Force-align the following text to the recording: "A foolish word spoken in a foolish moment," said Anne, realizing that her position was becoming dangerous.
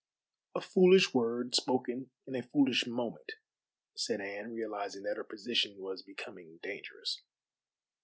"A 0.55 0.61
foolish 0.61 1.13
word 1.13 1.53
spoken 1.53 2.09
in 2.25 2.33
a 2.35 2.41
foolish 2.41 2.87
moment," 2.87 3.33
said 3.93 4.19
Anne, 4.19 4.51
realizing 4.51 5.03
that 5.03 5.17
her 5.17 5.23
position 5.23 5.77
was 5.77 6.01
becoming 6.01 6.57
dangerous. 6.63 7.21